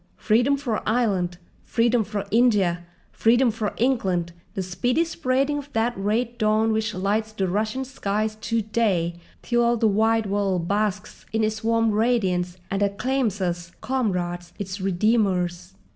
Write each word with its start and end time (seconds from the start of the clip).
Freedom 0.17 0.57
for 0.57 0.81
Ireland, 0.89 1.37
freedom 1.63 2.03
for 2.03 2.25
India, 2.31 2.85
freedom 3.11 3.51
for 3.51 3.75
England, 3.77 4.33
the 4.55 4.63
speedy 4.63 5.05
spreading 5.05 5.59
of 5.59 5.71
that 5.73 5.95
red 5.95 6.39
dawn 6.39 6.71
which 6.71 6.95
lights 6.95 7.31
the 7.33 7.47
Russian 7.47 7.85
skies 7.85 8.33
to 8.41 8.63
day, 8.63 9.19
till 9.43 9.63
all 9.63 9.77
the 9.77 9.87
wide 9.87 10.25
world 10.25 10.67
basks 10.67 11.27
in 11.31 11.43
its 11.43 11.63
warm 11.63 11.91
radiance 11.91 12.57
and 12.71 12.81
acclaims 12.81 13.41
us, 13.41 13.73
comrades, 13.81 14.53
its 14.57 14.81
redeemers!" 14.81 15.75